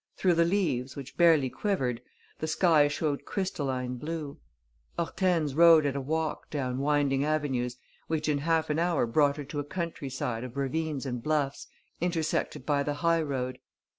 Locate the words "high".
13.05-13.21